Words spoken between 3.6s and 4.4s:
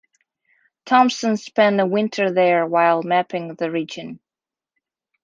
region.